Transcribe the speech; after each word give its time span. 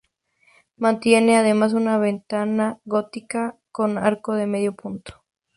Mantiene, 0.77 1.37
además, 1.37 1.73
una 1.73 1.99
ventana 1.99 2.79
gótica 2.85 3.59
con 3.71 3.99
arco 3.99 4.33
de 4.33 4.47
medio 4.47 4.75
punto. 4.75 5.23